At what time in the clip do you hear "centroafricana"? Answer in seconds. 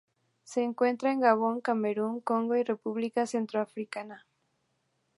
3.27-4.25